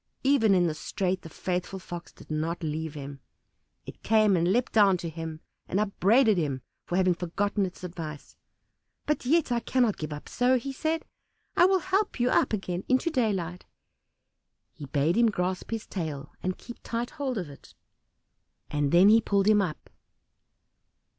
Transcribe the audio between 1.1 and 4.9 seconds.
the faithful Fox did not leave him: it came and leapt